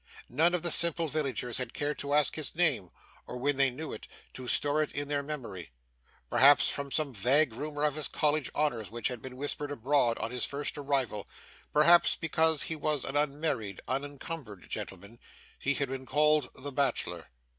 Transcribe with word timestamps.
None 0.29 0.55
of 0.55 0.63
the 0.63 0.71
simple 0.71 1.09
villagers 1.09 1.59
had 1.59 1.75
cared 1.75 1.99
to 1.99 2.15
ask 2.15 2.33
his 2.33 2.55
name, 2.55 2.89
or, 3.27 3.37
when 3.37 3.57
they 3.57 3.69
knew 3.69 3.93
it, 3.93 4.07
to 4.33 4.47
store 4.47 4.81
it 4.81 4.91
in 4.93 5.09
their 5.09 5.21
memory. 5.21 5.69
Perhaps 6.27 6.69
from 6.71 6.89
some 6.89 7.13
vague 7.13 7.53
rumour 7.53 7.83
of 7.83 7.93
his 7.93 8.07
college 8.07 8.49
honours 8.55 8.89
which 8.89 9.09
had 9.09 9.21
been 9.21 9.37
whispered 9.37 9.69
abroad 9.69 10.17
on 10.17 10.31
his 10.31 10.43
first 10.43 10.75
arrival, 10.75 11.27
perhaps 11.71 12.15
because 12.15 12.63
he 12.63 12.75
was 12.75 13.03
an 13.05 13.15
unmarried, 13.15 13.79
unencumbered 13.87 14.67
gentleman, 14.67 15.19
he 15.59 15.75
had 15.75 15.87
been 15.87 16.07
called 16.07 16.49
the 16.55 16.71
bachelor. 16.71 17.27